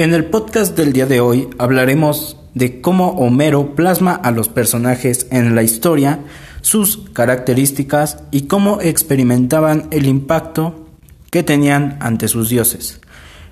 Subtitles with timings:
[0.00, 5.26] En el podcast del día de hoy hablaremos de cómo Homero plasma a los personajes
[5.30, 6.20] en la historia,
[6.62, 10.86] sus características y cómo experimentaban el impacto
[11.30, 13.02] que tenían ante sus dioses.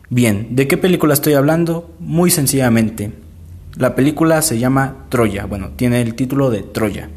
[0.09, 1.91] Bien, ¿de qué película estoy hablando?
[2.01, 3.13] Muy sencillamente.
[3.77, 7.11] La película se llama Troya, bueno, tiene el título de Troya,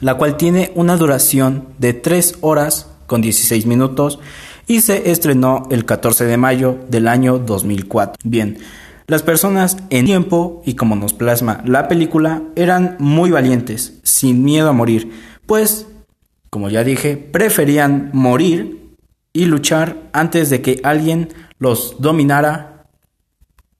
[0.00, 4.18] la cual tiene una duración de 3 horas con 16 minutos
[4.66, 8.20] y se estrenó el 14 de mayo del año 2004.
[8.24, 8.58] Bien,
[9.06, 14.68] las personas en tiempo y como nos plasma la película eran muy valientes, sin miedo
[14.68, 15.12] a morir,
[15.46, 15.86] pues,
[16.48, 18.94] como ya dije, preferían morir
[19.32, 22.86] y luchar antes de que alguien los dominara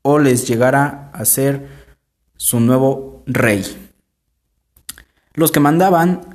[0.03, 1.69] o les llegara a ser
[2.37, 3.65] su nuevo rey.
[5.33, 6.34] Los que mandaban,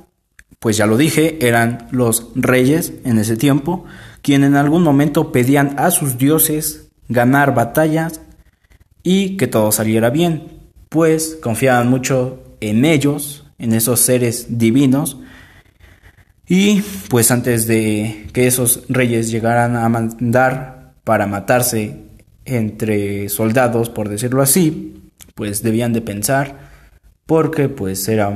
[0.60, 3.84] pues ya lo dije, eran los reyes en ese tiempo,
[4.22, 8.20] quien en algún momento pedían a sus dioses ganar batallas
[9.02, 15.16] y que todo saliera bien, pues confiaban mucho en ellos, en esos seres divinos,
[16.46, 22.02] y pues antes de que esos reyes llegaran a mandar para matarse
[22.44, 26.70] entre soldados, por decirlo así, pues debían de pensar,
[27.24, 28.28] porque pues era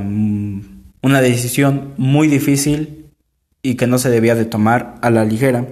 [1.05, 3.11] una decisión muy difícil
[3.61, 5.67] y que no se debía de tomar a la ligera.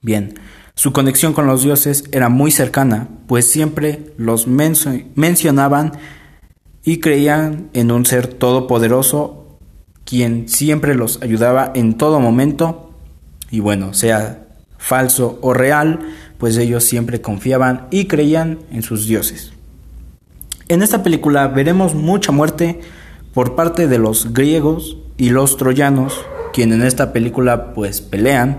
[0.00, 0.32] Bien,
[0.74, 5.92] su conexión con los dioses era muy cercana, pues siempre los mencionaban
[6.82, 9.58] y creían en un ser todopoderoso,
[10.06, 12.90] quien siempre los ayudaba en todo momento,
[13.50, 14.46] y bueno, sea
[14.78, 15.98] falso o real,
[16.38, 19.52] pues ellos siempre confiaban y creían en sus dioses.
[20.68, 22.80] En esta película veremos mucha muerte
[23.34, 26.20] por parte de los griegos y los troyanos,
[26.52, 28.58] quien en esta película pues pelean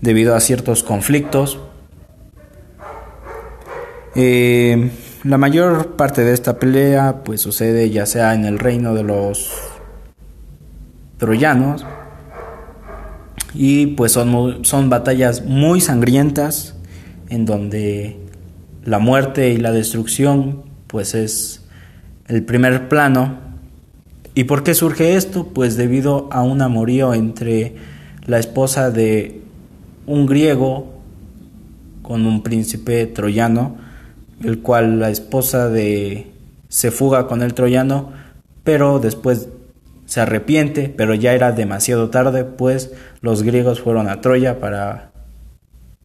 [0.00, 1.58] debido a ciertos conflictos.
[4.14, 4.90] Eh,
[5.24, 9.50] la mayor parte de esta pelea pues sucede ya sea en el reino de los
[11.18, 11.84] troyanos
[13.54, 16.76] y pues son, son batallas muy sangrientas
[17.28, 18.18] en donde
[18.84, 21.66] la muerte y la destrucción pues es
[22.26, 23.47] el primer plano
[24.38, 25.48] ¿Y por qué surge esto?
[25.48, 27.74] Pues debido a un amorío entre
[28.24, 29.40] la esposa de
[30.06, 31.02] un griego
[32.02, 33.78] con un príncipe troyano,
[34.44, 36.30] el cual la esposa de
[36.68, 38.12] se fuga con el troyano,
[38.62, 39.48] pero después
[40.06, 45.10] se arrepiente, pero ya era demasiado tarde, pues los griegos fueron a Troya para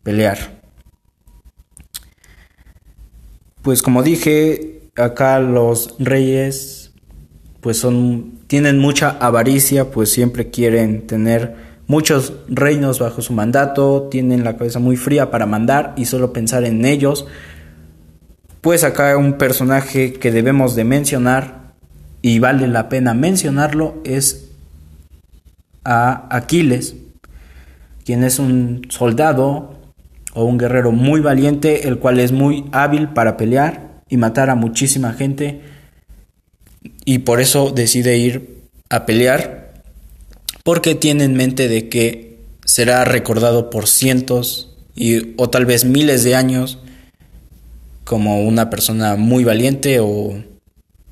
[0.01, 0.39] pelear.
[3.61, 6.82] Pues como dije, acá los reyes
[7.63, 11.56] pues son, tienen mucha avaricia, pues siempre quieren tener
[11.88, 16.66] muchos reinos bajo su mandato, tienen la cabeza muy fría para mandar y solo pensar
[16.66, 17.25] en ellos.
[18.59, 21.73] Pues acá un personaje que debemos de mencionar
[22.22, 24.52] y vale la pena mencionarlo es
[25.85, 26.96] a Aquiles,
[28.03, 29.79] quien es un soldado
[30.34, 34.56] o un guerrero muy valiente, el cual es muy hábil para pelear y matar a
[34.56, 35.72] muchísima gente
[37.05, 39.83] y por eso decide ir a pelear
[40.63, 46.23] porque tiene en mente de que será recordado por cientos y, o tal vez miles
[46.23, 46.79] de años
[48.03, 50.35] como una persona muy valiente o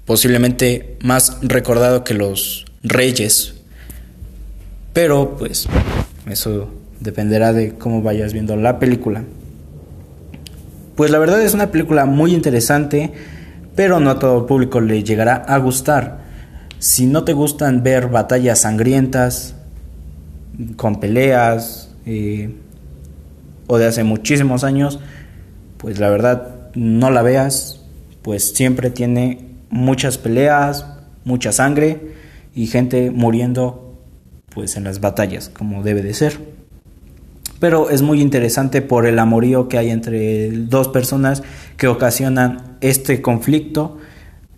[0.05, 3.55] posiblemente más recordado que los reyes.
[4.93, 5.67] Pero pues
[6.29, 9.23] eso dependerá de cómo vayas viendo la película.
[10.95, 13.11] Pues la verdad es una película muy interesante
[13.75, 16.19] pero no a todo el público le llegará a gustar.
[16.79, 19.55] Si no te gustan ver batallas sangrientas,
[20.75, 22.55] con peleas, eh,
[23.67, 24.99] o de hace muchísimos años,
[25.77, 27.81] pues la verdad no la veas,
[28.21, 30.85] pues siempre tiene muchas peleas,
[31.23, 32.13] mucha sangre
[32.53, 33.97] y gente muriendo
[34.53, 36.51] pues en las batallas, como debe de ser
[37.61, 41.43] pero es muy interesante por el amorío que hay entre dos personas
[41.78, 43.97] que ocasionan este conflicto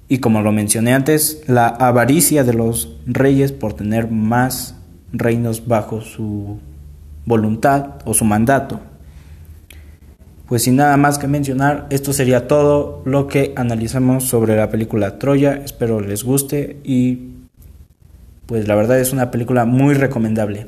[0.10, 4.76] y como lo mencioné antes, la avaricia de los reyes por tener más
[5.12, 6.60] reinos bajo su
[7.26, 8.80] voluntad o su mandato.
[10.48, 15.18] Pues sin nada más que mencionar, esto sería todo lo que analizamos sobre la película
[15.18, 15.54] Troya.
[15.54, 17.30] Espero les guste y
[18.46, 20.68] pues la verdad es una película muy recomendable.